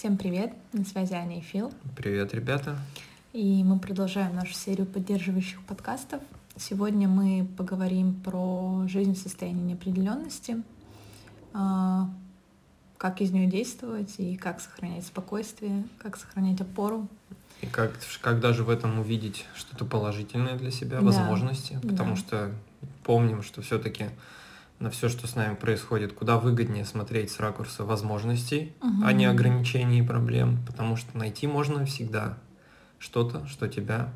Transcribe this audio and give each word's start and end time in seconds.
Всем 0.00 0.16
привет, 0.16 0.54
на 0.72 0.82
связи 0.86 1.12
Аня 1.12 1.36
и 1.36 1.40
Фил. 1.42 1.74
Привет, 1.94 2.32
ребята. 2.32 2.78
И 3.34 3.62
мы 3.62 3.78
продолжаем 3.78 4.34
нашу 4.34 4.54
серию 4.54 4.86
поддерживающих 4.86 5.60
подкастов. 5.64 6.22
Сегодня 6.56 7.06
мы 7.06 7.46
поговорим 7.58 8.14
про 8.14 8.86
жизнь 8.88 9.12
в 9.12 9.18
состоянии 9.18 9.62
неопределенности, 9.62 10.62
а, 11.52 12.08
как 12.96 13.20
из 13.20 13.30
нее 13.30 13.46
действовать 13.46 14.14
и 14.16 14.36
как 14.36 14.62
сохранять 14.62 15.04
спокойствие, 15.04 15.84
как 15.98 16.16
сохранять 16.16 16.62
опору. 16.62 17.06
И 17.60 17.66
как, 17.66 17.92
как 18.22 18.40
даже 18.40 18.64
в 18.64 18.70
этом 18.70 19.00
увидеть 19.00 19.44
что-то 19.54 19.84
положительное 19.84 20.56
для 20.56 20.70
себя, 20.70 21.00
да. 21.00 21.04
возможности, 21.04 21.78
потому 21.82 22.12
да. 22.12 22.16
что 22.16 22.50
помним, 23.04 23.42
что 23.42 23.60
все-таки 23.60 24.06
на 24.80 24.90
все, 24.90 25.08
что 25.08 25.26
с 25.26 25.36
нами 25.36 25.54
происходит, 25.54 26.14
куда 26.14 26.38
выгоднее 26.38 26.84
смотреть 26.84 27.30
с 27.30 27.38
ракурса 27.38 27.84
возможностей, 27.84 28.74
угу. 28.80 29.04
а 29.04 29.12
не 29.12 29.26
ограничений 29.26 30.00
и 30.00 30.02
проблем, 30.02 30.58
потому 30.66 30.96
что 30.96 31.16
найти 31.16 31.46
можно 31.46 31.84
всегда 31.84 32.38
что-то, 32.98 33.46
что 33.46 33.68
тебя 33.68 34.12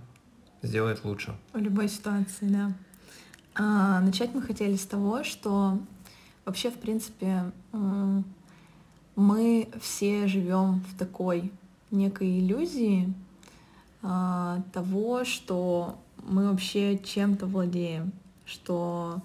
сделает 0.63 1.05
лучше. 1.05 1.37
В 1.53 1.59
любой 1.59 1.89
ситуации, 1.89 2.49
да. 2.49 2.73
А, 3.55 4.01
начать 4.01 4.35
мы 4.35 4.43
хотели 4.43 4.77
с 4.77 4.87
того, 4.87 5.23
что 5.23 5.79
вообще, 6.45 6.71
в 6.71 6.75
принципе, 6.75 7.53
мы 9.17 9.69
все 9.81 10.27
живем 10.27 10.83
в 10.91 10.99
такой 10.99 11.53
некой 11.91 12.41
иллюзии 12.41 13.13
а, 14.03 14.63
того, 14.73 15.25
что 15.25 15.99
мы 16.27 16.51
вообще 16.51 16.99
чем-то 16.99 17.47
владеем, 17.47 18.13
что 18.45 19.23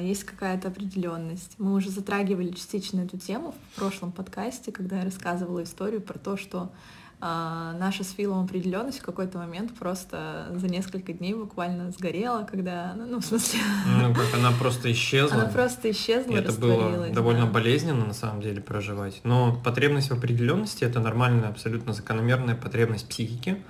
есть 0.00 0.24
какая-то 0.24 0.68
определенность. 0.68 1.54
Мы 1.58 1.74
уже 1.74 1.90
затрагивали 1.90 2.50
частично 2.50 3.00
эту 3.00 3.18
тему 3.18 3.54
в 3.72 3.78
прошлом 3.78 4.12
подкасте, 4.12 4.70
когда 4.72 4.98
я 4.98 5.04
рассказывала 5.04 5.62
историю 5.62 6.00
про 6.00 6.18
то, 6.18 6.36
что 6.36 6.70
а, 7.18 7.72
наша 7.78 8.04
с 8.04 8.10
Филом 8.10 8.44
определенность 8.44 8.98
в 8.98 9.02
какой-то 9.02 9.38
момент 9.38 9.74
просто 9.74 10.48
за 10.54 10.68
несколько 10.68 11.14
дней 11.14 11.32
буквально 11.32 11.90
сгорела, 11.90 12.44
когда, 12.44 12.92
ну, 12.94 13.06
ну 13.06 13.20
в 13.20 13.24
смысле... 13.24 13.60
Ну, 14.02 14.14
как 14.14 14.34
она 14.34 14.52
просто 14.52 14.92
исчезла. 14.92 15.36
Она 15.36 15.46
просто 15.46 15.90
исчезла, 15.90 16.36
это 16.36 16.52
было 16.52 17.08
довольно 17.08 17.46
да. 17.46 17.52
болезненно, 17.52 18.04
на 18.04 18.12
самом 18.12 18.42
деле, 18.42 18.60
проживать. 18.60 19.20
Но 19.24 19.58
потребность 19.64 20.10
в 20.10 20.12
определенности— 20.12 20.84
это 20.84 21.00
нормальная, 21.00 21.48
абсолютно 21.48 21.94
закономерная 21.94 22.54
потребность 22.54 23.08
психики. 23.08 23.62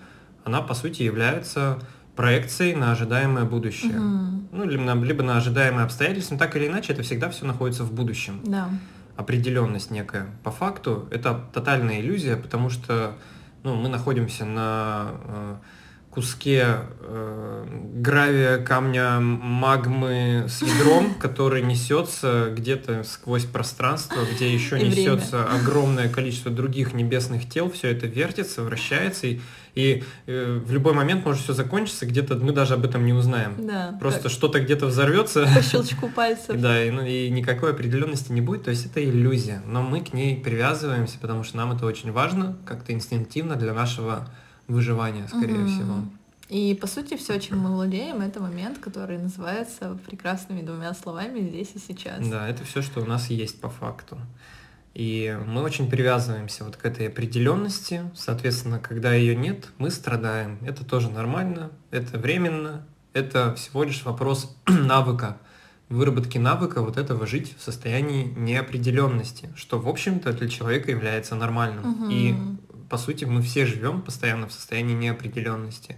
Она, 0.42 0.60
по 0.60 0.74
сути, 0.74 1.04
является 1.04 1.78
проекцией 2.16 2.74
на 2.74 2.92
ожидаемое 2.92 3.44
будущее. 3.44 3.98
Угу. 3.98 4.48
Ну, 4.52 4.64
либо 4.64 4.82
на, 4.82 5.04
либо 5.04 5.22
на 5.22 5.36
ожидаемые 5.36 5.84
обстоятельства. 5.84 6.38
Так 6.38 6.56
или 6.56 6.66
иначе, 6.66 6.92
это 6.92 7.02
всегда 7.02 7.28
все 7.30 7.44
находится 7.44 7.84
в 7.84 7.92
будущем. 7.92 8.40
Да. 8.44 8.70
Определенность 9.16 9.90
некая. 9.90 10.26
По 10.42 10.50
факту 10.50 11.06
это 11.10 11.44
тотальная 11.52 12.00
иллюзия, 12.00 12.36
потому 12.36 12.70
что 12.70 13.14
ну, 13.62 13.74
мы 13.74 13.88
находимся 13.88 14.44
на 14.44 15.12
э, 15.24 15.56
куске 16.16 16.78
э, 17.00 17.66
гравия, 17.96 18.56
камня, 18.56 19.20
магмы 19.20 20.46
с 20.48 20.62
ядром, 20.62 21.12
который 21.20 21.60
несется 21.60 22.54
где-то 22.56 23.04
сквозь 23.04 23.44
пространство, 23.44 24.22
где 24.34 24.50
еще 24.50 24.80
несется 24.80 25.44
огромное 25.44 26.08
количество 26.08 26.50
других 26.50 26.94
небесных 26.94 27.46
тел, 27.46 27.70
все 27.70 27.88
это 27.90 28.06
вертится, 28.06 28.62
вращается, 28.62 29.26
и 29.26 29.40
и 29.74 30.04
э, 30.26 30.58
в 30.64 30.72
любой 30.72 30.94
момент 30.94 31.26
может 31.26 31.42
все 31.42 31.52
закончиться, 31.52 32.06
где-то 32.06 32.36
мы 32.36 32.52
даже 32.52 32.72
об 32.72 32.86
этом 32.86 33.04
не 33.04 33.12
узнаем. 33.12 33.66
Да, 33.66 33.94
Просто 34.00 34.30
что-то 34.30 34.58
где-то 34.58 34.86
взорвется. 34.86 35.46
По 35.54 35.60
щелчку 35.60 36.08
пальцев. 36.08 36.56
Да, 36.56 36.82
и, 36.82 36.90
ну, 36.90 37.04
и 37.04 37.28
никакой 37.28 37.72
определенности 37.72 38.32
не 38.32 38.40
будет, 38.40 38.64
то 38.64 38.70
есть 38.70 38.86
это 38.86 39.04
иллюзия. 39.04 39.62
Но 39.66 39.82
мы 39.82 40.00
к 40.00 40.14
ней 40.14 40.40
привязываемся, 40.40 41.18
потому 41.20 41.44
что 41.44 41.58
нам 41.58 41.72
это 41.72 41.84
очень 41.84 42.10
важно, 42.10 42.56
как-то 42.64 42.94
инстинктивно 42.94 43.56
для 43.56 43.74
нашего 43.74 44.26
выживания, 44.68 45.26
скорее 45.28 45.60
угу. 45.60 45.68
всего. 45.68 45.94
И 46.48 46.78
по 46.80 46.86
сути 46.86 47.16
все, 47.16 47.40
чем 47.40 47.58
мы 47.58 47.70
владеем, 47.72 48.20
это 48.20 48.40
момент, 48.40 48.78
который 48.78 49.18
называется 49.18 49.98
прекрасными 50.06 50.62
двумя 50.62 50.94
словами 50.94 51.40
здесь 51.40 51.72
и 51.74 51.78
сейчас. 51.78 52.26
Да, 52.28 52.48
это 52.48 52.64
все, 52.64 52.82
что 52.82 53.00
у 53.00 53.04
нас 53.04 53.30
есть 53.30 53.60
по 53.60 53.68
факту. 53.68 54.16
И 54.94 55.36
мы 55.46 55.62
очень 55.62 55.90
привязываемся 55.90 56.64
вот 56.64 56.76
к 56.76 56.86
этой 56.86 57.08
определенности. 57.08 58.02
Соответственно, 58.14 58.78
когда 58.78 59.12
ее 59.12 59.36
нет, 59.36 59.68
мы 59.76 59.90
страдаем. 59.90 60.58
Это 60.64 60.86
тоже 60.86 61.10
нормально, 61.10 61.70
это 61.90 62.16
временно, 62.16 62.86
это 63.12 63.54
всего 63.56 63.84
лишь 63.84 64.04
вопрос 64.04 64.56
навыка, 64.66 65.36
выработки 65.88 66.38
навыка 66.38 66.80
вот 66.80 66.96
этого 66.96 67.26
жить 67.26 67.54
в 67.58 67.62
состоянии 67.62 68.24
неопределенности, 68.24 69.50
что, 69.54 69.78
в 69.78 69.88
общем-то, 69.88 70.32
для 70.32 70.48
человека 70.48 70.90
является 70.90 71.34
нормальным. 71.34 72.04
Угу. 72.04 72.10
И, 72.10 72.34
по 72.88 72.98
сути, 72.98 73.24
мы 73.24 73.42
все 73.42 73.66
живем 73.66 74.02
постоянно 74.02 74.48
в 74.48 74.52
состоянии 74.52 74.94
неопределенности. 74.94 75.96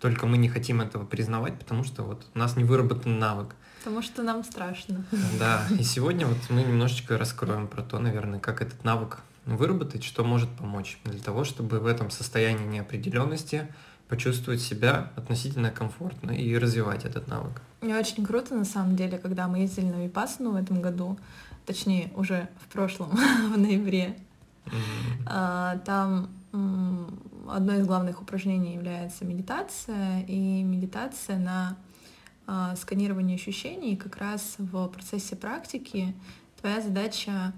Только 0.00 0.26
мы 0.26 0.38
не 0.38 0.48
хотим 0.48 0.80
этого 0.80 1.04
признавать, 1.04 1.58
потому 1.58 1.84
что 1.84 2.02
вот 2.02 2.26
у 2.34 2.38
нас 2.38 2.56
не 2.56 2.64
выработан 2.64 3.18
навык. 3.18 3.54
Потому 3.78 4.02
что 4.02 4.22
нам 4.22 4.44
страшно. 4.44 5.04
Да, 5.38 5.64
и 5.78 5.82
сегодня 5.82 6.26
вот 6.26 6.38
мы 6.50 6.62
немножечко 6.62 7.18
раскроем 7.18 7.68
про 7.68 7.82
то, 7.82 7.98
наверное, 7.98 8.38
как 8.38 8.62
этот 8.62 8.84
навык 8.84 9.18
выработать, 9.46 10.04
что 10.04 10.24
может 10.24 10.50
помочь 10.50 10.98
для 11.04 11.20
того, 11.20 11.44
чтобы 11.44 11.80
в 11.80 11.86
этом 11.86 12.10
состоянии 12.10 12.66
неопределенности 12.66 13.66
почувствовать 14.08 14.60
себя 14.60 15.12
относительно 15.16 15.70
комфортно 15.70 16.30
и 16.30 16.56
развивать 16.56 17.04
этот 17.04 17.28
навык. 17.28 17.60
Мне 17.80 17.96
очень 17.96 18.24
круто, 18.24 18.54
на 18.54 18.64
самом 18.64 18.96
деле, 18.96 19.18
когда 19.18 19.48
мы 19.48 19.60
ездили 19.60 19.86
на 19.86 20.04
Випасну 20.04 20.52
в 20.52 20.56
этом 20.56 20.80
году, 20.80 21.18
точнее, 21.66 22.10
уже 22.14 22.48
в 22.62 22.72
прошлом, 22.72 23.10
в 23.54 23.58
ноябре, 23.58 24.18
mm-hmm. 24.68 25.84
там 25.84 26.30
одно 27.48 27.74
из 27.74 27.86
главных 27.86 28.20
упражнений 28.22 28.74
является 28.74 29.24
медитация, 29.24 30.22
и 30.22 30.62
медитация 30.62 31.38
на 31.38 31.76
э, 32.46 32.76
сканирование 32.76 33.36
ощущений, 33.36 33.96
как 33.96 34.16
раз 34.16 34.56
в 34.58 34.88
процессе 34.88 35.36
практики 35.36 36.14
твоя 36.60 36.80
задача 36.80 37.52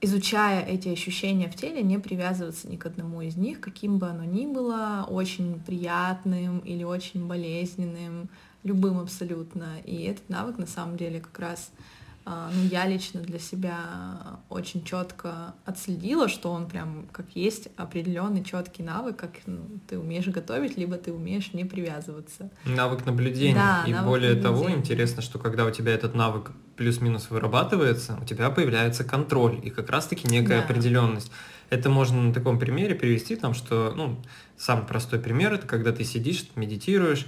изучая 0.00 0.64
эти 0.64 0.88
ощущения 0.88 1.48
в 1.48 1.56
теле, 1.56 1.82
не 1.82 1.98
привязываться 1.98 2.68
ни 2.68 2.76
к 2.76 2.86
одному 2.86 3.22
из 3.22 3.36
них, 3.36 3.60
каким 3.60 3.98
бы 3.98 4.08
оно 4.08 4.24
ни 4.24 4.46
было, 4.46 5.06
очень 5.08 5.58
приятным 5.60 6.58
или 6.60 6.84
очень 6.84 7.26
болезненным, 7.26 8.28
любым 8.62 9.00
абсолютно. 9.00 9.80
И 9.84 10.02
этот 10.02 10.28
навык 10.28 10.58
на 10.58 10.66
самом 10.66 10.96
деле 10.96 11.20
как 11.20 11.38
раз 11.38 11.70
а, 11.72 11.82
ну, 12.26 12.64
я 12.64 12.86
лично 12.88 13.20
для 13.20 13.38
себя 13.38 14.40
очень 14.48 14.84
четко 14.84 15.54
отследила, 15.64 16.28
что 16.28 16.50
он 16.50 16.66
прям 16.68 17.06
как 17.12 17.26
есть 17.34 17.68
определенный 17.76 18.42
четкий 18.42 18.82
навык, 18.82 19.16
как 19.16 19.30
ну, 19.46 19.80
ты 19.86 19.96
умеешь 19.96 20.26
готовить, 20.26 20.76
либо 20.76 20.96
ты 20.96 21.12
умеешь 21.12 21.52
не 21.52 21.64
привязываться. 21.64 22.50
Навык 22.64 23.06
наблюдения. 23.06 23.54
Да, 23.54 23.84
и 23.86 23.92
навык 23.92 24.08
более 24.08 24.34
наблюдения. 24.34 24.64
того, 24.64 24.70
интересно, 24.76 25.22
что 25.22 25.38
когда 25.38 25.64
у 25.66 25.70
тебя 25.70 25.92
этот 25.92 26.16
навык 26.16 26.50
плюс-минус 26.76 27.30
вырабатывается, 27.30 28.18
у 28.20 28.24
тебя 28.24 28.50
появляется 28.50 29.04
контроль 29.04 29.60
и 29.62 29.70
как 29.70 29.88
раз-таки 29.90 30.26
некая 30.26 30.58
да. 30.58 30.64
определенность. 30.64 31.30
Это 31.70 31.90
можно 31.90 32.20
на 32.20 32.34
таком 32.34 32.58
примере 32.58 32.96
привести, 32.96 33.36
там, 33.36 33.54
что, 33.54 33.92
ну, 33.96 34.20
самый 34.56 34.84
простой 34.84 35.20
пример, 35.20 35.54
это 35.54 35.68
когда 35.68 35.92
ты 35.92 36.02
сидишь, 36.02 36.44
медитируешь, 36.56 37.24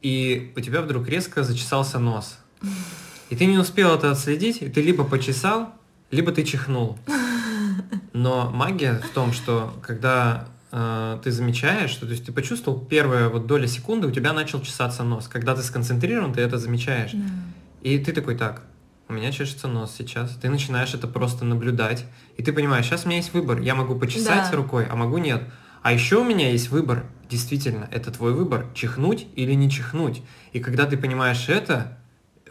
и 0.00 0.54
у 0.56 0.60
тебя 0.60 0.80
вдруг 0.80 1.06
резко 1.06 1.42
зачесался 1.42 1.98
нос. 1.98 2.38
И 3.30 3.36
ты 3.36 3.46
не 3.46 3.58
успел 3.58 3.94
это 3.94 4.10
отследить, 4.10 4.62
и 4.62 4.68
ты 4.68 4.80
либо 4.80 5.04
почесал, 5.04 5.74
либо 6.10 6.32
ты 6.32 6.44
чихнул. 6.44 6.98
Но 8.12 8.50
магия 8.50 9.00
в 9.00 9.10
том, 9.10 9.32
что 9.32 9.74
когда 9.82 10.48
э, 10.72 11.18
ты 11.22 11.30
замечаешь, 11.30 11.90
что 11.90 12.06
то 12.06 12.12
есть 12.12 12.24
ты 12.24 12.32
почувствовал 12.32 12.80
первая 12.80 13.28
вот 13.28 13.46
доля 13.46 13.66
секунды, 13.66 14.06
у 14.06 14.10
тебя 14.10 14.32
начал 14.32 14.60
чесаться 14.60 15.04
нос. 15.04 15.28
Когда 15.28 15.54
ты 15.54 15.62
сконцентрирован, 15.62 16.32
ты 16.32 16.40
это 16.40 16.58
замечаешь. 16.58 17.12
Yeah. 17.12 17.28
И 17.82 17.98
ты 17.98 18.12
такой, 18.12 18.36
так, 18.36 18.62
у 19.08 19.12
меня 19.12 19.30
чешется 19.32 19.68
нос 19.68 19.94
сейчас. 19.96 20.36
Ты 20.40 20.48
начинаешь 20.50 20.94
это 20.94 21.06
просто 21.06 21.44
наблюдать. 21.44 22.04
И 22.36 22.42
ты 22.42 22.52
понимаешь, 22.52 22.86
сейчас 22.86 23.04
у 23.04 23.08
меня 23.08 23.18
есть 23.18 23.32
выбор. 23.32 23.60
Я 23.60 23.74
могу 23.74 23.94
почесать 23.94 24.50
да. 24.50 24.56
рукой, 24.56 24.86
а 24.86 24.96
могу 24.96 25.18
нет. 25.18 25.42
А 25.82 25.92
еще 25.92 26.16
у 26.16 26.24
меня 26.24 26.50
есть 26.50 26.70
выбор. 26.70 27.04
Действительно, 27.30 27.88
это 27.90 28.10
твой 28.10 28.32
выбор. 28.32 28.66
Чихнуть 28.74 29.26
или 29.36 29.52
не 29.54 29.70
чихнуть. 29.70 30.22
И 30.52 30.60
когда 30.60 30.86
ты 30.86 30.96
понимаешь 30.96 31.48
это, 31.48 31.98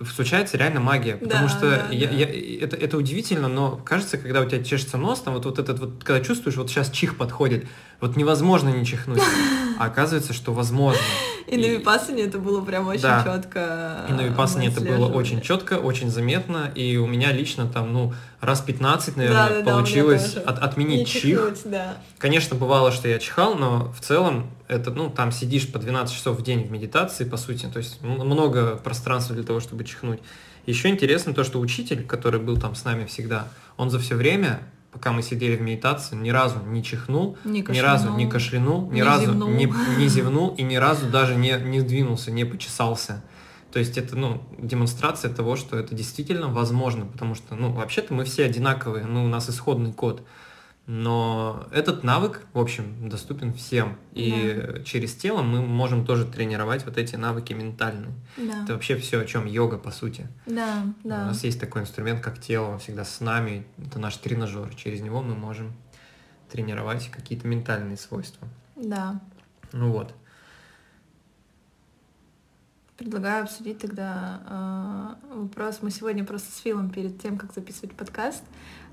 случается 0.06 0.58
реально 0.58 0.80
магия, 0.80 1.16
потому 1.16 1.48
да, 1.48 1.50
что 1.50 1.70
да, 1.70 1.88
я, 1.92 2.08
да. 2.08 2.14
Я, 2.14 2.64
это, 2.64 2.76
это 2.76 2.98
удивительно, 2.98 3.48
но 3.48 3.78
кажется, 3.78 4.18
когда 4.18 4.42
у 4.42 4.46
тебя 4.46 4.64
чешется 4.64 4.98
нос, 4.98 5.22
там 5.22 5.34
вот, 5.34 5.46
вот 5.46 5.60
этот 5.60 5.80
вот, 5.80 6.04
когда 6.04 6.24
чувствуешь, 6.24 6.58
вот 6.58 6.70
сейчас 6.70 6.90
чих 6.90 7.18
подходит, 7.18 7.66
вот 8.00 8.16
невозможно 8.16 8.70
не 8.70 8.86
чихнуть, 8.86 9.22
а 9.80 9.86
оказывается, 9.86 10.34
что 10.34 10.54
возможно. 10.54 11.02
И, 11.48 11.56
на 11.56 11.66
Випассане 11.66 12.24
это 12.24 12.40
было 12.40 12.64
прям 12.64 12.88
очень 12.88 13.04
да. 13.04 13.24
четко. 13.24 14.06
И 14.10 14.12
на 14.12 14.22
Випассане 14.22 14.68
это 14.68 14.82
было 14.82 15.08
очень 15.08 15.42
четко, 15.42 15.76
очень 15.76 16.10
заметно, 16.10 16.70
и 16.76 16.98
у 16.98 17.08
меня 17.08 17.32
лично 17.32 17.68
там, 17.68 17.94
ну, 17.94 18.14
раз 18.42 18.60
15, 18.62 19.16
наверное, 19.16 19.50
да, 19.50 19.62
да, 19.62 19.72
получилось 19.72 20.34
да, 20.34 20.42
от, 20.42 20.60
отменить 20.60 21.00
не 21.00 21.06
чих. 21.06 21.40
да. 21.66 21.98
Конечно, 22.18 22.58
бывало, 22.58 22.92
что 22.92 23.08
я 23.08 23.18
чихал, 23.18 23.56
но 23.56 23.94
в 23.94 24.02
целом 24.02 24.52
это, 24.68 24.92
ну, 24.92 25.10
там 25.10 25.32
сидишь 25.32 25.72
по 25.72 25.80
12 25.80 26.14
часов 26.14 26.38
в 26.38 26.44
день 26.44 26.68
в 26.68 26.72
медитации, 26.72 27.24
по 27.24 27.38
сути, 27.38 27.66
то 27.66 27.78
есть 27.78 28.02
много 28.02 28.76
пространства 28.76 29.34
для 29.34 29.46
того, 29.46 29.62
чтобы 29.62 29.86
чихнуть. 29.86 30.20
Еще 30.66 30.90
интересно 30.90 31.34
то, 31.34 31.46
что 31.46 31.62
учитель, 31.62 32.06
который 32.06 32.42
был 32.42 32.58
там 32.58 32.76
с 32.76 32.84
нами 32.84 33.06
всегда, 33.06 33.48
он 33.78 33.90
за 33.90 34.00
все 34.00 34.16
время 34.16 34.60
пока 34.98 35.12
мы 35.12 35.22
сидели 35.22 35.56
в 35.56 35.62
медитации, 35.62 36.16
ни 36.16 36.32
разу 36.32 36.60
не 36.66 36.84
чихнул, 36.84 37.38
не 37.46 37.62
ни 37.62 37.80
разу 37.80 38.10
не 38.14 38.28
кашлянул, 38.28 38.90
ни 38.90 38.96
не 38.96 39.04
разу 39.04 39.26
зевнул. 39.26 39.50
Не, 39.50 39.72
не 40.00 40.08
зевнул 40.08 40.56
и 40.56 40.64
ни 40.64 40.76
разу 40.76 41.06
даже 41.06 41.36
не, 41.36 41.52
не 41.52 41.82
сдвинулся, 41.82 42.32
не 42.32 42.46
почесался. 42.46 43.24
То 43.72 43.78
есть 43.78 43.96
это, 43.96 44.16
ну, 44.16 44.42
демонстрация 44.58 45.32
того, 45.32 45.56
что 45.56 45.78
это 45.78 45.94
действительно 45.94 46.48
возможно, 46.48 47.06
потому 47.06 47.36
что, 47.36 47.54
ну, 47.54 47.72
вообще-то 47.72 48.12
мы 48.16 48.26
все 48.26 48.46
одинаковые, 48.46 49.06
ну, 49.06 49.24
у 49.24 49.28
нас 49.28 49.48
исходный 49.52 49.94
код. 49.94 50.26
Но 50.88 51.68
этот 51.72 52.06
навык, 52.06 52.46
в 52.54 52.60
общем, 52.60 53.10
доступен 53.10 53.54
всем. 53.54 53.98
И 54.14 54.54
да. 54.56 54.84
через 54.84 55.14
тело 55.16 55.42
мы 55.42 55.62
можем 55.62 56.06
тоже 56.06 56.24
тренировать 56.24 56.86
вот 56.86 56.98
эти 56.98 57.18
навыки 57.18 57.52
ментальные. 57.52 58.14
Да. 58.38 58.64
Это 58.64 58.74
вообще 58.74 58.96
все, 58.96 59.20
о 59.20 59.26
чем 59.26 59.46
йога, 59.46 59.78
по 59.78 59.92
сути. 59.92 60.28
Да, 60.46 60.86
да. 61.04 61.24
У 61.24 61.26
нас 61.26 61.44
есть 61.44 61.60
такой 61.60 61.82
инструмент, 61.82 62.22
как 62.22 62.40
тело, 62.40 62.68
он 62.68 62.80
всегда 62.80 63.04
с 63.04 63.20
нами. 63.20 63.68
Это 63.78 64.00
наш 64.00 64.16
тренажер. 64.16 64.74
Через 64.76 65.02
него 65.02 65.22
мы 65.22 65.36
можем 65.36 65.74
тренировать 66.50 67.10
какие-то 67.10 67.50
ментальные 67.50 67.98
свойства. 67.98 68.48
Да. 68.78 69.20
Ну 69.74 69.92
вот. 69.92 70.14
Предлагаю 72.98 73.44
обсудить 73.44 73.78
тогда 73.78 74.42
э, 75.30 75.36
вопрос. 75.36 75.84
Мы 75.84 75.92
сегодня 75.92 76.26
просто 76.26 76.52
с 76.52 76.58
Филом 76.58 76.90
перед 76.90 77.22
тем, 77.22 77.38
как 77.38 77.54
записывать 77.54 77.96
подкаст, 77.96 78.44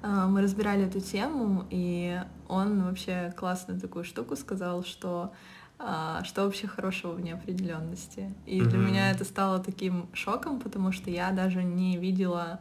э, 0.03 0.27
мы 0.29 0.43
разбирали 0.43 0.87
эту 0.87 1.01
тему, 1.01 1.65
и 1.71 2.21
он 2.47 2.83
вообще 2.83 3.33
классную 3.35 3.81
такую 3.81 4.05
штуку 4.05 4.37
сказал, 4.37 4.85
что 4.85 5.33
э, 5.79 6.19
что 6.25 6.45
вообще 6.45 6.67
хорошего 6.67 7.13
в 7.13 7.21
неопределенности. 7.23 8.35
И 8.45 8.61
mm-hmm. 8.61 8.67
для 8.67 8.79
меня 8.79 9.11
это 9.11 9.25
стало 9.25 9.59
таким 9.59 10.11
шоком, 10.13 10.61
потому 10.61 10.93
что 10.93 11.09
я 11.09 11.31
даже 11.31 11.65
не 11.65 11.97
видела 11.97 12.61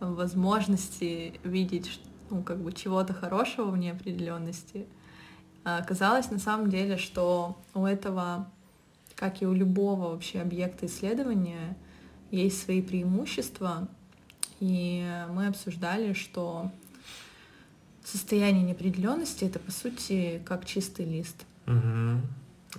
возможности 0.00 1.38
видеть 1.44 2.00
ну, 2.30 2.42
как 2.42 2.58
бы 2.58 2.72
чего-то 2.72 3.14
хорошего 3.14 3.70
в 3.70 3.76
неопределенности. 3.76 4.88
Оказалось 5.62 6.32
на 6.32 6.40
самом 6.40 6.68
деле, 6.68 6.96
что 6.96 7.62
у 7.74 7.84
этого 7.84 8.50
как 9.20 9.42
и 9.42 9.46
у 9.46 9.52
любого 9.52 10.12
вообще 10.12 10.40
объекта 10.40 10.86
исследования, 10.86 11.76
есть 12.30 12.62
свои 12.62 12.80
преимущества. 12.80 13.86
И 14.60 15.06
мы 15.30 15.46
обсуждали, 15.46 16.14
что 16.14 16.72
состояние 18.02 18.64
неопределенности 18.64 19.44
это 19.44 19.58
по 19.58 19.70
сути 19.70 20.40
как 20.46 20.64
чистый 20.64 21.04
лист. 21.04 21.36
Угу. 21.66 22.22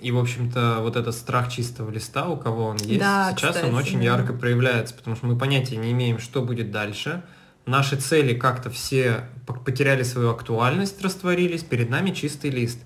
И, 0.02 0.12
в 0.12 0.18
общем-то, 0.18 0.80
вот 0.82 0.96
этот 0.96 1.14
страх 1.14 1.52
чистого 1.52 1.92
листа, 1.92 2.28
у 2.28 2.38
кого 2.38 2.66
он 2.66 2.78
есть, 2.78 3.00
да, 3.00 3.36
сейчас 3.38 3.56
кстати, 3.56 3.70
он 3.70 3.76
очень 3.76 4.00
да. 4.00 4.06
ярко 4.06 4.34
проявляется, 4.34 4.96
потому 4.96 5.16
что 5.16 5.28
мы 5.28 5.38
понятия 5.38 5.78
не 5.78 5.92
имеем, 5.92 6.18
что 6.18 6.42
будет 6.42 6.72
дальше. 6.72 7.24
Наши 7.68 7.98
цели 7.98 8.34
как-то 8.34 8.72
все 8.72 9.30
потеряли 9.64 10.02
свою 10.02 10.32
актуальность, 10.32 11.00
растворились, 11.04 11.64
перед 11.64 11.92
нами 11.92 12.10
чистый 12.10 12.50
лист. 12.50 12.80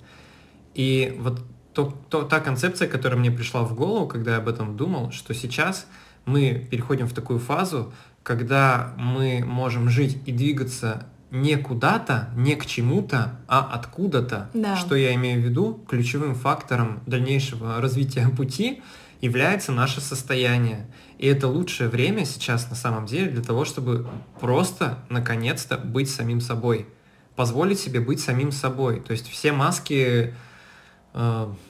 И 0.73 1.15
вот 1.19 1.39
то, 1.75 1.93
то, 2.09 2.23
та 2.23 2.39
концепция, 2.39 2.87
которая 2.87 3.19
мне 3.19 3.29
пришла 3.29 3.61
в 3.63 3.75
голову, 3.75 4.07
когда 4.07 4.31
я 4.31 4.37
об 4.37 4.47
этом 4.47 4.77
думал, 4.77 5.11
что 5.11 5.33
сейчас 5.33 5.85
мы 6.25 6.67
переходим 6.71 7.07
в 7.07 7.13
такую 7.13 7.39
фазу, 7.39 7.93
когда 8.23 8.93
мы 8.97 9.43
можем 9.45 9.89
жить 9.89 10.17
и 10.25 10.31
двигаться 10.31 11.05
не 11.31 11.57
куда-то, 11.57 12.29
не 12.35 12.55
к 12.55 12.65
чему-то, 12.65 13.37
а 13.47 13.59
откуда-то. 13.73 14.49
Да. 14.53 14.77
Что 14.77 14.95
я 14.95 15.13
имею 15.15 15.41
в 15.41 15.43
виду? 15.43 15.83
Ключевым 15.87 16.33
фактором 16.33 17.01
дальнейшего 17.05 17.81
развития 17.81 18.27
пути 18.37 18.81
является 19.19 19.73
наше 19.73 19.99
состояние. 19.99 20.87
И 21.17 21.27
это 21.27 21.49
лучшее 21.49 21.89
время 21.89 22.25
сейчас 22.25 22.69
на 22.69 22.75
самом 22.75 23.05
деле 23.05 23.31
для 23.31 23.43
того, 23.43 23.65
чтобы 23.65 24.07
просто 24.39 24.99
наконец-то 25.09 25.77
быть 25.77 26.09
самим 26.09 26.39
собой. 26.39 26.87
Позволить 27.35 27.81
себе 27.81 27.99
быть 27.99 28.21
самим 28.21 28.53
собой. 28.53 29.01
То 29.01 29.11
есть 29.11 29.29
все 29.29 29.51
маски 29.51 30.33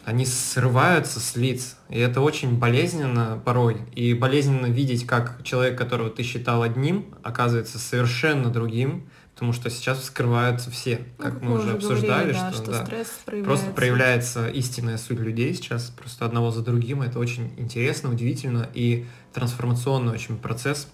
они 0.06 0.26
срываются 0.26 1.20
с 1.20 1.36
лиц, 1.36 1.78
и 1.90 2.00
это 2.00 2.22
очень 2.22 2.58
болезненно 2.58 3.40
порой. 3.46 3.78
И 3.94 4.16
болезненно 4.16 4.66
видеть, 4.66 5.06
как 5.06 5.44
человек, 5.44 5.78
которого 5.78 6.10
ты 6.10 6.24
считал 6.24 6.64
одним, 6.64 7.14
оказывается 7.22 7.78
совершенно 7.78 8.50
другим, 8.50 9.08
потому 9.36 9.54
что 9.54 9.70
сейчас 9.70 10.00
вскрываются 10.00 10.72
все, 10.72 11.06
как, 11.20 11.42
ну, 11.42 11.52
мы 11.52 11.60
уже 11.60 11.74
обсуждали, 11.74 12.32
говорили, 12.32 12.34
да, 12.34 12.54
что, 12.54 12.64
что 12.64 12.72
да, 12.72 12.86
проявляется. 12.86 13.44
просто 13.44 13.72
проявляется 13.72 14.48
истинная 14.48 14.98
суть 14.98 15.20
людей 15.20 15.54
сейчас, 15.54 15.92
просто 15.96 16.26
одного 16.26 16.50
за 16.50 16.64
другим. 16.64 17.04
Это 17.04 17.20
очень 17.20 17.54
интересно, 17.58 18.10
удивительно 18.10 18.68
и 18.74 19.06
трансформационный 19.32 20.14
очень 20.14 20.38
процесс. 20.38 20.88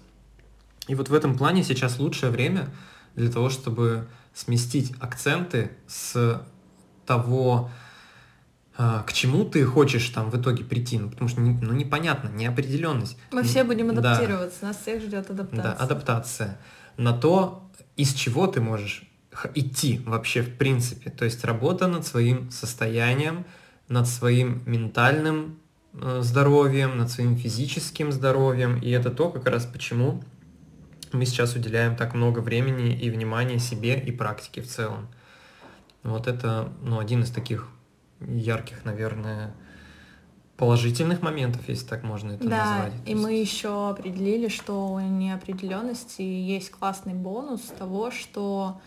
И 0.89 0.95
вот 0.95 1.07
в 1.07 1.13
этом 1.13 1.37
плане 1.37 1.63
сейчас 1.63 1.99
лучшее 1.99 2.31
время 2.31 2.67
для 3.15 3.31
того, 3.31 3.49
чтобы 3.49 4.07
сместить 4.33 4.91
акценты 4.99 5.71
с 5.87 6.45
того, 7.05 7.69
к 8.77 9.13
чему 9.13 9.45
ты 9.45 9.65
хочешь 9.65 10.09
там 10.09 10.29
в 10.29 10.39
итоге 10.39 10.63
прийти, 10.63 10.97
ну, 10.97 11.09
потому 11.09 11.27
что 11.27 11.41
ну, 11.41 11.73
непонятно, 11.73 12.29
неопределенность. 12.29 13.17
Мы 13.31 13.43
все 13.43 13.63
будем 13.63 13.89
адаптироваться, 13.89 14.61
да. 14.61 14.67
нас 14.67 14.77
всех 14.81 15.01
ждет 15.01 15.29
адаптация. 15.29 15.63
Да, 15.63 15.73
адаптация. 15.73 16.59
На 16.97 17.13
то, 17.13 17.69
из 17.97 18.13
чего 18.13 18.47
ты 18.47 18.61
можешь 18.61 19.03
идти 19.55 20.01
вообще 20.05 20.41
в 20.41 20.57
принципе. 20.57 21.09
То 21.09 21.25
есть 21.25 21.43
работа 21.43 21.87
над 21.87 22.05
своим 22.05 22.49
состоянием, 22.51 23.45
над 23.87 24.07
своим 24.07 24.61
ментальным 24.65 25.59
э, 25.93 26.19
здоровьем, 26.21 26.97
над 26.97 27.09
своим 27.09 27.37
физическим 27.37 28.11
здоровьем. 28.11 28.77
И 28.79 28.89
это 28.89 29.09
то, 29.09 29.29
как 29.29 29.47
раз 29.47 29.65
почему 29.65 30.23
мы 31.11 31.25
сейчас 31.25 31.55
уделяем 31.55 31.95
так 31.95 32.13
много 32.13 32.39
времени 32.39 32.97
и 32.97 33.09
внимания 33.09 33.59
себе 33.59 33.99
и 33.99 34.11
практике 34.11 34.61
в 34.61 34.67
целом. 34.67 35.07
Вот 36.03 36.27
это 36.27 36.71
ну, 36.81 36.99
один 36.99 37.23
из 37.23 37.31
таких 37.31 37.67
ярких, 38.27 38.85
наверное, 38.85 39.53
положительных 40.57 41.23
моментов, 41.23 41.67
если 41.67 41.87
так 41.87 42.03
можно 42.03 42.33
это 42.33 42.47
да, 42.47 42.65
назвать. 42.65 42.93
И 43.07 43.15
мы 43.15 43.33
еще 43.33 43.89
определили, 43.89 44.47
что 44.47 44.89
у 44.89 44.99
неопределенности 44.99 46.21
есть 46.21 46.69
классный 46.69 47.15
бонус 47.15 47.61
того, 47.79 48.11
что 48.11 48.79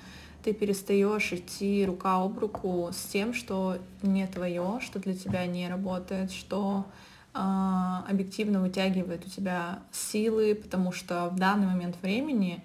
ты 0.45 0.53
перестаешь 0.53 1.33
идти 1.33 1.85
рука 1.85 2.23
об 2.23 2.39
руку 2.39 2.91
с 2.93 3.07
тем, 3.07 3.35
что 3.35 3.79
не 4.03 4.27
твое, 4.27 4.79
что 4.83 5.01
для 5.01 5.15
тебя 5.15 5.47
не 5.47 5.69
работает, 5.69 6.31
что 6.31 6.85
э, 7.35 7.39
объективно 7.39 8.61
вытягивает 8.61 9.27
у 9.27 9.31
тебя 9.31 9.81
силы, 9.91 10.55
потому 10.55 10.93
что 10.93 11.31
в 11.31 11.37
данный 11.37 11.67
момент 11.67 11.97
времени 12.03 12.63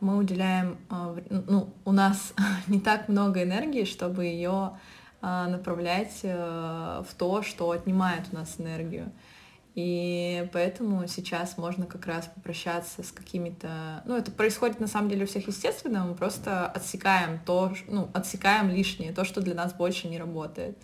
мы 0.00 0.18
уделяем, 0.18 0.76
э, 0.90 1.42
ну, 1.48 1.70
у 1.84 1.90
нас 1.90 2.34
не 2.68 2.78
так 2.78 3.08
много 3.08 3.42
энергии, 3.42 3.84
чтобы 3.84 4.26
ее 4.26 4.72
направлять 5.22 6.20
э, 6.24 7.04
в 7.08 7.14
то, 7.14 7.42
что 7.42 7.70
отнимает 7.70 8.26
у 8.32 8.34
нас 8.34 8.56
энергию. 8.58 9.10
И 9.74 10.50
поэтому 10.52 11.06
сейчас 11.06 11.56
можно 11.56 11.86
как 11.86 12.06
раз 12.06 12.26
попрощаться 12.26 13.02
с 13.02 13.10
какими-то... 13.10 14.02
Ну, 14.04 14.16
это 14.16 14.30
происходит 14.30 14.80
на 14.80 14.86
самом 14.86 15.08
деле 15.08 15.24
у 15.24 15.26
всех 15.26 15.46
естественно, 15.48 16.04
мы 16.04 16.14
просто 16.14 16.66
отсекаем 16.66 17.40
то, 17.46 17.72
ну, 17.88 18.10
отсекаем 18.12 18.68
лишнее, 18.68 19.12
то, 19.12 19.24
что 19.24 19.40
для 19.40 19.54
нас 19.54 19.72
больше 19.72 20.08
не 20.08 20.18
работает. 20.18 20.76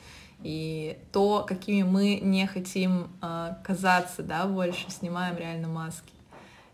И 0.43 0.97
то, 1.13 1.45
какими 1.47 1.83
мы 1.83 2.21
не 2.21 2.47
хотим 2.47 3.09
э, 3.21 3.57
казаться, 3.65 4.23
да, 4.23 4.47
больше, 4.47 4.91
снимаем 4.91 5.37
реально 5.37 5.69
маски. 5.69 6.13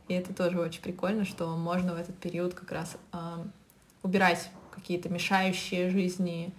И 0.06 0.14
это 0.14 0.34
тоже 0.34 0.60
очень 0.60 0.82
прикольно, 0.82 1.24
что 1.24 1.56
можно 1.56 1.94
в 1.94 1.98
этот 1.98 2.16
период 2.18 2.54
как 2.54 2.70
раз 2.70 2.96
э, 3.12 3.18
убирать 4.02 4.50
какие-то 4.70 5.08
мешающие 5.08 5.90
жизни 5.90 6.52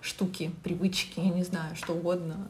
штуки, 0.00 0.50
привычки, 0.62 1.20
я 1.20 1.30
не 1.30 1.44
знаю, 1.44 1.74
что 1.76 1.92
угодно. 1.92 2.48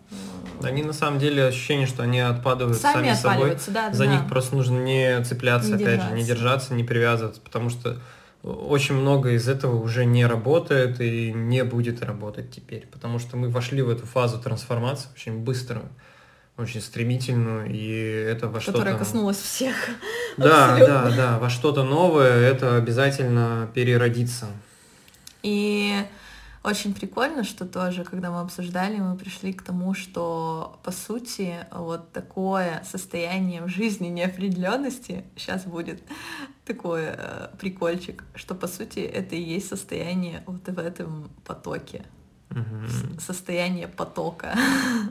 Они 0.62 0.82
на 0.82 0.92
самом 0.92 1.18
деле 1.18 1.46
ощущение, 1.46 1.86
что 1.86 2.02
они 2.02 2.20
отпадают 2.20 2.76
сами, 2.76 3.12
сами 3.12 3.14
собой. 3.14 3.56
Да, 3.68 3.92
За 3.92 4.04
да. 4.04 4.12
них 4.12 4.28
просто 4.28 4.56
нужно 4.56 4.78
не 4.78 5.22
цепляться, 5.24 5.68
не 5.70 5.74
опять 5.74 5.86
держаться. 5.86 6.10
же, 6.10 6.16
не 6.16 6.24
держаться, 6.24 6.74
не 6.74 6.84
привязываться, 6.84 7.40
потому 7.40 7.70
что 7.70 7.98
очень 8.42 8.94
много 8.94 9.30
из 9.30 9.48
этого 9.48 9.80
уже 9.82 10.04
не 10.04 10.24
работает 10.24 11.00
и 11.00 11.32
не 11.32 11.64
будет 11.64 12.02
работать 12.02 12.50
теперь, 12.50 12.86
потому 12.86 13.18
что 13.18 13.36
мы 13.36 13.48
вошли 13.48 13.82
в 13.82 13.90
эту 13.90 14.06
фазу 14.06 14.38
трансформации 14.38 15.08
очень 15.14 15.38
быструю, 15.38 15.88
очень 16.56 16.80
стремительную, 16.80 17.70
и 17.70 17.88
это 17.88 18.48
во 18.48 18.60
что-то... 18.60 18.78
Которая 18.78 18.98
коснулась 18.98 19.38
всех. 19.38 19.74
Да, 20.36 20.76
да, 20.78 21.10
да, 21.16 21.38
во 21.40 21.50
что-то 21.50 21.82
новое 21.82 22.30
это 22.30 22.76
обязательно 22.76 23.68
переродится. 23.74 24.46
И 25.42 25.96
очень 26.68 26.92
прикольно, 26.92 27.44
что 27.44 27.64
тоже, 27.64 28.04
когда 28.04 28.30
мы 28.30 28.40
обсуждали, 28.40 28.98
мы 28.98 29.16
пришли 29.16 29.52
к 29.54 29.62
тому, 29.62 29.94
что 29.94 30.78
по 30.82 30.92
сути 30.92 31.66
вот 31.72 32.12
такое 32.12 32.82
состояние 32.84 33.62
в 33.62 33.68
жизни 33.68 34.08
неопределенности 34.08 35.24
сейчас 35.34 35.64
будет 35.64 36.02
такой 36.66 37.04
э, 37.06 37.48
прикольчик, 37.58 38.22
что 38.34 38.54
по 38.54 38.66
сути 38.66 39.00
это 39.00 39.34
и 39.34 39.40
есть 39.40 39.68
состояние 39.68 40.42
вот 40.46 40.68
в 40.68 40.78
этом 40.78 41.30
потоке, 41.46 42.04
угу. 42.50 43.18
состояние 43.18 43.88
потока, 43.88 44.54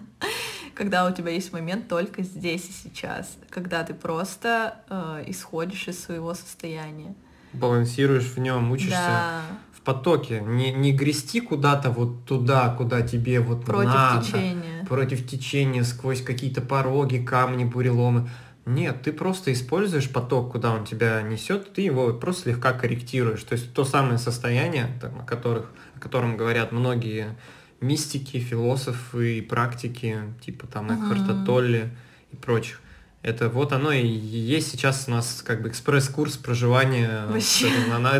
когда 0.75 1.07
у 1.07 1.11
тебя 1.11 1.31
есть 1.31 1.51
момент 1.53 1.87
только 1.87 2.21
здесь 2.21 2.69
и 2.69 2.71
сейчас, 2.71 3.35
когда 3.49 3.83
ты 3.83 3.95
просто 3.95 4.75
э, 4.89 5.23
исходишь 5.25 5.87
из 5.87 6.03
своего 6.03 6.35
состояния. 6.35 7.15
Балансируешь 7.53 8.25
в 8.25 8.37
нем, 8.37 8.71
учишься. 8.71 8.91
Да 8.91 9.41
потоке, 9.87 10.41
не, 10.41 10.73
не 10.73 10.91
грести 10.91 11.39
куда-то 11.39 11.91
вот 11.91 12.25
туда, 12.25 12.75
куда 12.77 13.01
тебе 13.03 13.39
вот 13.39 13.63
против 13.63 13.93
надо. 13.93 14.25
течения. 14.25 14.85
Против 14.85 15.25
течения, 15.25 15.83
сквозь 15.83 16.21
какие-то 16.21 16.59
пороги, 16.59 17.19
камни, 17.19 17.63
буреломы. 17.63 18.29
Нет, 18.65 19.03
ты 19.03 19.13
просто 19.13 19.53
используешь 19.53 20.09
поток, 20.11 20.51
куда 20.51 20.73
он 20.73 20.83
тебя 20.83 21.21
несет, 21.21 21.71
ты 21.71 21.83
его 21.83 22.11
просто 22.11 22.43
слегка 22.43 22.73
корректируешь. 22.73 23.41
То 23.43 23.53
есть 23.53 23.73
то 23.73 23.85
самое 23.85 24.17
состояние, 24.17 24.89
там, 24.99 25.21
о, 25.21 25.23
которых, 25.23 25.71
о 25.95 25.99
котором 25.99 26.35
говорят 26.35 26.73
многие 26.73 27.37
мистики, 27.79 28.39
философы 28.39 29.37
и 29.37 29.41
практики, 29.41 30.17
типа 30.41 30.67
там 30.67 30.87
Экхарта. 30.87 31.45
Толли 31.45 31.95
и 32.33 32.35
прочих. 32.35 32.81
Это 33.23 33.49
вот 33.49 33.73
оно 33.73 33.91
и 33.91 34.05
есть 34.07 34.71
сейчас 34.71 35.05
у 35.07 35.11
нас 35.11 35.41
как 35.45 35.61
бы 35.61 35.69
экспресс-курс 35.69 36.37
проживания. 36.37 37.25
Вообще. 37.27 37.67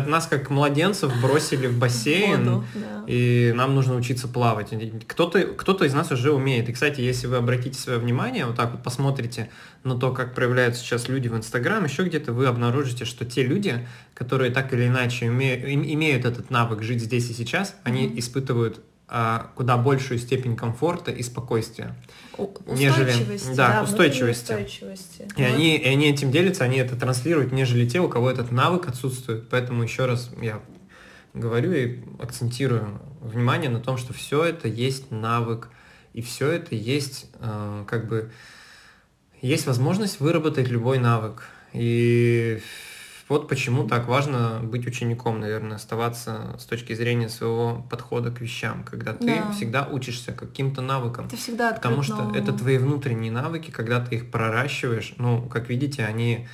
Нас 0.06 0.26
как 0.26 0.50
младенцев 0.50 1.12
бросили 1.22 1.66
в 1.66 1.78
бассейн, 1.78 2.44
Воду, 2.44 2.64
да. 2.74 3.04
и 3.06 3.52
нам 3.54 3.74
нужно 3.74 3.94
учиться 3.94 4.26
плавать. 4.26 4.74
Кто-то 5.06 5.40
кто 5.42 5.84
из 5.84 5.94
нас 5.94 6.10
уже 6.10 6.32
умеет. 6.32 6.68
И, 6.68 6.72
кстати, 6.72 7.00
если 7.00 7.26
вы 7.26 7.36
обратите 7.36 7.78
свое 7.78 7.98
внимание, 7.98 8.44
вот 8.44 8.56
так 8.56 8.72
вот 8.72 8.82
посмотрите 8.82 9.50
на 9.84 9.94
то, 9.98 10.12
как 10.12 10.34
проявляются 10.34 10.82
сейчас 10.82 11.08
люди 11.08 11.28
в 11.28 11.36
Инстаграм, 11.36 11.84
еще 11.84 12.04
где-то 12.04 12.32
вы 12.32 12.46
обнаружите, 12.46 13.04
что 13.04 13.24
те 13.24 13.44
люди, 13.44 13.86
которые 14.14 14.50
так 14.50 14.72
или 14.74 14.88
иначе 14.88 15.26
имеют, 15.26 15.64
имеют 15.64 16.24
этот 16.24 16.50
навык 16.50 16.82
жить 16.82 17.00
здесь 17.00 17.30
и 17.30 17.34
сейчас, 17.34 17.70
mm-hmm. 17.70 17.80
они 17.84 18.18
испытывают 18.18 18.80
а, 18.80 18.87
куда 19.54 19.78
большую 19.78 20.18
степень 20.18 20.54
комфорта 20.54 21.10
и 21.10 21.22
спокойствия. 21.22 21.94
Нежели, 22.66 23.38
да, 23.56 23.68
да 23.68 23.82
устойчивости. 23.82 24.52
устойчивости. 24.52 25.22
И, 25.36 25.42
вот. 25.42 25.54
они, 25.54 25.76
и 25.76 25.88
они 25.88 26.10
этим 26.10 26.30
делятся, 26.30 26.64
они 26.64 26.76
это 26.76 26.94
транслируют, 26.94 27.50
нежели 27.52 27.88
те, 27.88 28.00
у 28.00 28.08
кого 28.08 28.30
этот 28.30 28.52
навык 28.52 28.86
отсутствует. 28.86 29.48
Поэтому 29.48 29.82
еще 29.82 30.04
раз 30.04 30.30
я 30.40 30.60
говорю 31.32 31.72
и 31.72 32.00
акцентирую 32.18 33.00
внимание 33.20 33.70
на 33.70 33.80
том, 33.80 33.96
что 33.96 34.12
все 34.12 34.44
это 34.44 34.68
есть 34.68 35.10
навык, 35.10 35.70
и 36.12 36.22
все 36.22 36.50
это 36.50 36.74
есть 36.74 37.26
э, 37.40 37.84
как 37.86 38.08
бы 38.08 38.30
есть 39.40 39.66
возможность 39.66 40.20
выработать 40.20 40.68
любой 40.68 40.98
навык. 40.98 41.48
И 41.72 42.60
вот 43.28 43.48
почему 43.48 43.86
так 43.86 44.08
важно 44.08 44.60
быть 44.62 44.86
учеником, 44.86 45.40
наверное, 45.40 45.76
оставаться 45.76 46.56
с 46.58 46.64
точки 46.64 46.94
зрения 46.94 47.28
своего 47.28 47.86
подхода 47.90 48.30
к 48.30 48.40
вещам, 48.40 48.84
когда 48.84 49.12
ты 49.12 49.26
да. 49.26 49.52
всегда 49.52 49.86
учишься 49.86 50.32
каким-то 50.32 50.80
навыкам. 50.80 51.28
Ты 51.28 51.36
всегда 51.36 51.72
Потому 51.72 52.02
что 52.02 52.16
новому. 52.16 52.36
это 52.36 52.52
твои 52.52 52.78
внутренние 52.78 53.30
навыки, 53.30 53.70
когда 53.70 54.00
ты 54.04 54.16
их 54.16 54.30
проращиваешь, 54.30 55.14
ну, 55.18 55.46
как 55.48 55.68
видите, 55.68 56.04
они 56.04 56.48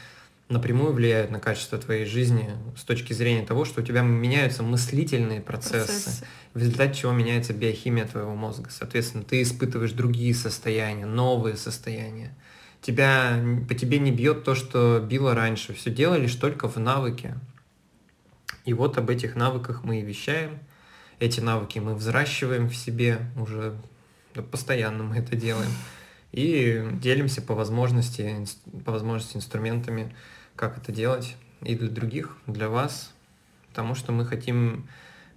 напрямую 0.49 0.93
влияют 0.93 1.31
на 1.31 1.41
качество 1.41 1.79
твоей 1.79 2.05
жизни 2.05 2.51
с 2.77 2.83
точки 2.83 3.13
зрения 3.13 3.47
того, 3.47 3.65
что 3.65 3.81
у 3.81 3.85
тебя 3.85 4.03
меняются 4.03 4.63
мыслительные 4.63 5.41
процессы, 5.41 5.87
процессы. 5.87 6.27
в 6.53 6.59
результате 6.59 7.01
чего 7.01 7.13
меняется 7.13 7.53
биохимия 7.55 8.07
твоего 8.07 8.35
мозга. 8.35 8.69
Соответственно, 8.71 9.25
ты 9.25 9.43
испытываешь 9.43 9.93
другие 9.93 10.35
состояния, 10.35 11.07
новые 11.07 11.57
состояния 11.57 12.35
тебя, 12.85 13.43
по 13.67 13.75
тебе 13.75 13.99
не 13.99 14.13
бьет 14.13 14.45
то, 14.45 14.55
что 14.55 15.01
било 15.01 15.35
раньше. 15.35 15.73
Все 15.73 15.91
дело 15.91 16.17
лишь 16.17 16.35
только 16.35 16.69
в 16.69 16.77
навыке. 16.77 17.35
И 18.67 18.75
вот 18.75 18.99
об 18.99 19.09
этих 19.09 19.37
навыках 19.37 19.85
мы 19.85 20.01
и 20.01 20.05
вещаем. 20.05 20.59
Эти 21.19 21.41
навыки 21.41 21.79
мы 21.79 21.95
взращиваем 21.95 22.69
в 22.69 22.77
себе 22.77 23.21
уже 23.37 23.75
да, 24.35 24.43
постоянно 24.43 25.05
мы 25.05 25.17
это 25.17 25.35
делаем. 25.35 25.71
И 26.33 26.87
делимся 27.01 27.41
по 27.41 27.55
возможности, 27.55 28.47
по 28.85 28.93
возможности 28.93 29.37
инструментами, 29.37 30.15
как 30.55 30.77
это 30.77 30.93
делать 30.93 31.37
и 31.63 31.75
для 31.77 31.89
других, 31.89 32.37
для 32.47 32.69
вас. 32.69 33.15
Потому 33.69 33.95
что 33.95 34.13
мы 34.13 34.27
хотим 34.27 34.89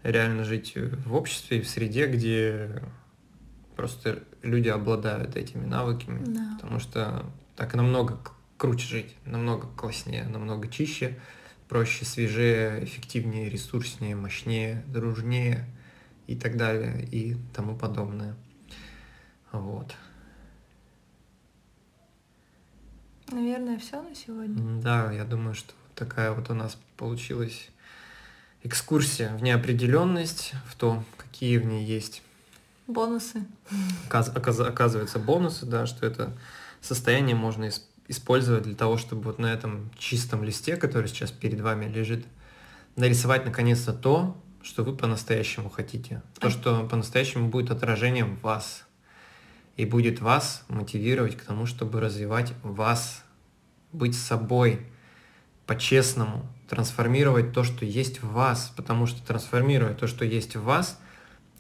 реально 0.04 0.44
жить 0.44 0.74
в 0.76 1.16
обществе 1.16 1.60
и 1.60 1.62
в 1.62 1.70
среде, 1.70 2.08
где 2.08 2.82
Просто 3.78 4.24
люди 4.42 4.70
обладают 4.70 5.36
этими 5.36 5.66
навыками, 5.66 6.26
да. 6.26 6.58
потому 6.60 6.80
что 6.80 7.26
так 7.56 7.76
намного 7.76 8.20
круче 8.58 8.88
жить, 8.88 9.16
намного 9.24 9.68
класснее, 9.68 10.24
намного 10.24 10.68
чище, 10.68 11.20
проще, 11.70 12.04
свежее, 12.04 12.84
эффективнее, 12.84 13.50
ресурснее, 13.50 14.16
мощнее, 14.16 14.84
дружнее 14.88 15.66
и 16.26 16.36
так 16.36 16.58
далее 16.58 17.08
и 17.12 17.38
тому 17.56 17.78
подобное. 17.78 18.36
Вот. 19.52 19.96
Наверное, 23.32 23.78
все 23.78 24.02
на 24.02 24.16
сегодня. 24.16 24.82
Да, 24.82 25.12
я 25.12 25.24
думаю, 25.24 25.54
что 25.54 25.74
такая 25.94 26.32
вот 26.32 26.50
у 26.50 26.56
нас 26.56 26.80
получилась 26.96 27.70
экскурсия 28.64 29.36
в 29.36 29.44
неопределенность, 29.44 30.54
в 30.66 30.76
то, 30.76 31.04
какие 31.18 31.58
в 31.58 31.66
ней 31.66 31.86
есть 31.86 32.24
Бонусы. 32.88 33.46
Оказ, 34.08 34.32
оказ, 34.34 34.60
оказывается, 34.62 35.20
бонусы, 35.20 35.66
да, 35.66 35.86
что 35.86 36.06
это 36.06 36.38
состояние 36.80 37.36
можно 37.36 37.70
использовать 38.08 38.64
для 38.64 38.76
того, 38.76 38.98
чтобы 38.98 39.24
вот 39.24 39.40
на 39.40 39.48
этом 39.48 39.92
чистом 39.98 40.44
листе, 40.44 40.78
который 40.78 41.08
сейчас 41.08 41.32
перед 41.32 41.60
вами 41.60 41.86
лежит, 41.86 42.26
нарисовать 42.96 43.46
наконец-то 43.46 43.92
то, 43.92 44.42
что 44.64 44.84
вы 44.84 44.96
по-настоящему 44.96 45.70
хотите. 45.70 46.22
То, 46.40 46.50
что 46.50 46.88
по-настоящему 46.88 47.50
будет 47.50 47.72
отражением 47.72 48.38
вас. 48.42 48.86
И 49.76 49.86
будет 49.86 50.22
вас 50.22 50.64
мотивировать 50.70 51.36
к 51.36 51.44
тому, 51.44 51.66
чтобы 51.66 52.00
развивать 52.00 52.54
вас, 52.64 53.24
быть 53.92 54.18
собой 54.18 54.88
по-честному, 55.66 56.48
трансформировать 56.70 57.52
то, 57.52 57.64
что 57.64 57.86
есть 57.86 58.24
в 58.24 58.32
вас, 58.32 58.72
потому 58.76 59.06
что 59.06 59.26
трансформируя 59.26 59.94
то, 59.94 60.08
что 60.08 60.24
есть 60.24 60.56
в 60.56 60.64
вас– 60.64 60.98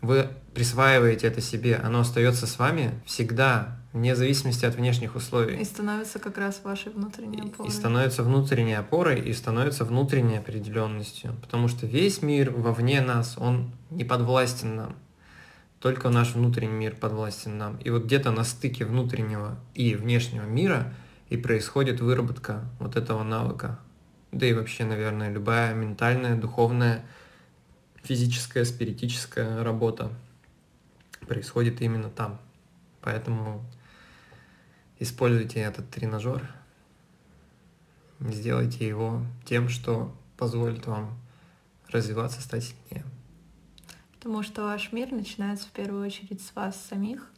вы 0.01 0.29
присваиваете 0.53 1.27
это 1.27 1.41
себе, 1.41 1.75
оно 1.75 1.99
остается 2.01 2.47
с 2.47 2.59
вами 2.59 2.91
всегда, 3.05 3.77
вне 3.93 4.15
зависимости 4.15 4.65
от 4.65 4.75
внешних 4.75 5.15
условий. 5.15 5.57
И 5.57 5.63
становится 5.63 6.19
как 6.19 6.37
раз 6.37 6.61
вашей 6.63 6.91
внутренней 6.91 7.41
опорой. 7.41 7.69
И, 7.69 7.71
становится 7.71 8.23
внутренней 8.23 8.73
опорой, 8.73 9.19
и 9.19 9.33
становится 9.33 9.85
внутренней 9.85 10.37
определенностью. 10.37 11.35
Потому 11.41 11.67
что 11.67 11.85
весь 11.85 12.21
мир 12.21 12.51
вовне 12.51 13.01
нас, 13.01 13.37
он 13.37 13.71
не 13.89 14.03
подвластен 14.03 14.75
нам. 14.75 14.95
Только 15.79 16.09
наш 16.09 16.33
внутренний 16.33 16.73
мир 16.73 16.95
подвластен 16.95 17.57
нам. 17.57 17.77
И 17.77 17.89
вот 17.89 18.05
где-то 18.05 18.31
на 18.31 18.43
стыке 18.43 18.85
внутреннего 18.85 19.57
и 19.75 19.95
внешнего 19.95 20.45
мира 20.45 20.93
и 21.29 21.37
происходит 21.37 21.99
выработка 21.99 22.63
вот 22.79 22.95
этого 22.95 23.23
навыка. 23.23 23.79
Да 24.31 24.45
и 24.45 24.53
вообще, 24.53 24.85
наверное, 24.85 25.31
любая 25.31 25.73
ментальная, 25.73 26.35
духовная 26.35 27.05
физическая, 28.07 28.63
спиритическая 28.63 29.63
работа 29.63 30.13
происходит 31.27 31.81
именно 31.81 32.09
там. 32.09 32.39
Поэтому 33.01 33.65
используйте 34.97 35.59
этот 35.59 35.89
тренажер, 35.89 36.49
сделайте 38.21 38.87
его 38.87 39.21
тем, 39.45 39.67
что 39.67 40.15
позволит 40.37 40.87
вам 40.87 41.17
развиваться, 41.89 42.41
стать 42.41 42.63
сильнее. 42.63 43.05
Потому 44.13 44.41
что 44.41 44.63
ваш 44.63 44.93
мир 44.93 45.11
начинается 45.11 45.67
в 45.67 45.71
первую 45.71 46.05
очередь 46.05 46.41
с 46.41 46.55
вас 46.55 46.81
самих. 46.85 47.29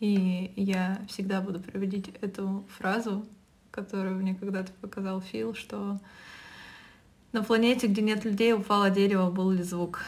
И 0.00 0.52
я 0.56 1.04
всегда 1.08 1.42
буду 1.42 1.60
приводить 1.60 2.08
эту 2.20 2.66
фразу, 2.78 3.26
которую 3.70 4.16
мне 4.16 4.34
когда-то 4.34 4.72
показал 4.80 5.20
Фил, 5.20 5.54
что 5.54 6.00
на 7.32 7.42
планете, 7.42 7.86
где 7.86 8.02
нет 8.02 8.24
людей, 8.24 8.52
упало 8.52 8.90
дерево, 8.90 9.30
был 9.30 9.50
ли 9.50 9.62
звук. 9.62 10.00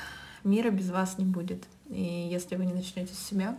Мира 0.44 0.70
без 0.70 0.90
вас 0.90 1.18
не 1.18 1.24
будет. 1.24 1.64
И 1.88 2.28
если 2.30 2.56
вы 2.56 2.64
не 2.66 2.72
начнете 2.72 3.14
с 3.14 3.18
себя, 3.18 3.58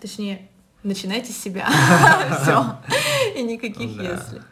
точнее, 0.00 0.48
начинайте 0.82 1.32
с 1.32 1.36
себя. 1.36 1.68
Все. 2.42 2.78
И 3.36 3.42
никаких 3.42 3.90
если. 3.90 4.42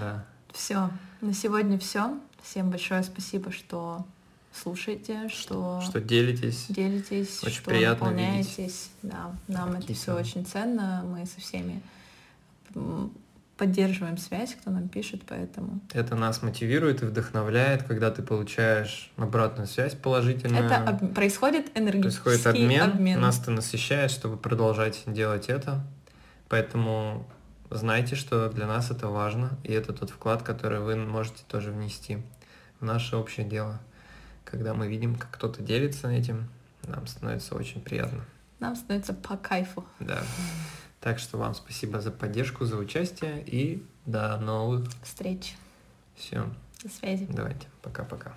Да. 0.00 0.24
Все. 0.52 0.90
На 1.20 1.32
сегодня 1.32 1.78
все. 1.78 2.18
Всем 2.42 2.70
большое 2.70 3.02
спасибо, 3.04 3.52
что 3.52 4.04
слушаете, 4.52 5.28
что 5.28 5.80
что 5.80 6.00
делитесь, 6.00 6.66
делитесь, 6.68 7.42
очень 7.42 7.54
что 7.54 7.70
приятно 7.70 8.06
наполняетесь. 8.06 8.58
Видеть. 8.58 8.90
Да, 9.02 9.34
нам 9.46 9.72
это 9.74 9.94
все 9.94 10.14
очень 10.14 10.44
ценно. 10.44 11.04
Мы 11.06 11.24
со 11.26 11.40
всеми 11.40 11.80
поддерживаем 13.62 14.18
связь, 14.18 14.56
кто 14.56 14.72
нам 14.72 14.88
пишет, 14.88 15.22
поэтому... 15.24 15.80
Это 15.92 16.16
нас 16.16 16.42
мотивирует 16.42 17.00
и 17.04 17.06
вдохновляет, 17.06 17.84
когда 17.84 18.10
ты 18.10 18.20
получаешь 18.20 19.12
обратную 19.16 19.68
связь 19.68 19.94
положительную. 19.94 20.64
Это 20.64 20.78
об... 20.78 21.14
происходит 21.14 21.70
энергетический 21.78 22.24
Происходит 22.24 22.46
обмен, 22.48 22.90
обмен. 22.90 23.20
Нас 23.20 23.40
это 23.40 23.52
насыщает, 23.52 24.10
чтобы 24.10 24.36
продолжать 24.36 25.04
делать 25.06 25.48
это. 25.48 25.80
Поэтому 26.48 27.24
знайте, 27.70 28.16
что 28.16 28.50
для 28.50 28.66
нас 28.66 28.90
это 28.90 29.06
важно, 29.06 29.50
и 29.62 29.72
это 29.72 29.92
тот 29.92 30.10
вклад, 30.10 30.42
который 30.42 30.80
вы 30.80 30.96
можете 30.96 31.44
тоже 31.46 31.70
внести 31.70 32.18
в 32.80 32.84
наше 32.84 33.14
общее 33.14 33.46
дело. 33.46 33.78
Когда 34.44 34.74
мы 34.74 34.88
видим, 34.88 35.14
как 35.14 35.30
кто-то 35.30 35.62
делится 35.62 36.10
этим, 36.10 36.48
нам 36.88 37.06
становится 37.06 37.54
очень 37.54 37.80
приятно. 37.80 38.24
Нам 38.58 38.74
становится 38.74 39.14
по 39.14 39.36
кайфу. 39.36 39.84
Да. 40.00 40.20
Так 41.02 41.18
что 41.18 41.36
вам 41.36 41.52
спасибо 41.54 42.00
за 42.00 42.12
поддержку, 42.12 42.64
за 42.64 42.76
участие 42.76 43.42
и 43.44 43.84
до 44.06 44.38
новых 44.38 44.88
встреч. 45.02 45.56
Все. 46.14 46.48
До 46.80 46.88
связи. 46.88 47.26
Давайте. 47.28 47.66
Пока-пока. 47.82 48.32